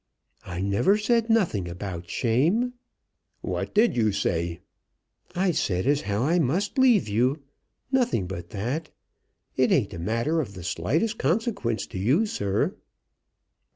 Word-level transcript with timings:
"I 0.47 0.61
never 0.61 0.97
said 0.97 1.29
nothing 1.29 1.67
about 1.69 2.09
shame." 2.09 2.73
"What 3.41 3.75
did 3.75 3.95
you 3.95 4.11
say?" 4.11 4.59
"I 5.35 5.51
said 5.51 5.85
as 5.85 6.01
how 6.01 6.23
I 6.23 6.39
must 6.39 6.79
leave 6.79 7.07
you; 7.07 7.43
nothing 7.91 8.25
but 8.25 8.49
that. 8.49 8.89
It 9.57 9.71
ain't 9.71 9.93
a 9.93 9.99
matter 9.99 10.41
of 10.41 10.55
the 10.55 10.63
slightest 10.63 11.19
consequence 11.19 11.85
to 11.85 11.99
you, 11.99 12.25
sir." 12.25 12.73